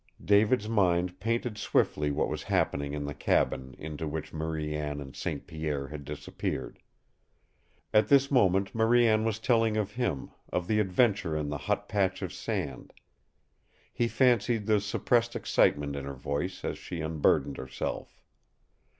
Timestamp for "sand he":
12.33-14.07